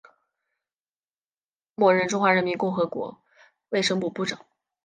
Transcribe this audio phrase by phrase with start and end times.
[1.75, 3.21] 末任中华人民共和国
[3.69, 4.43] 卫生部部长。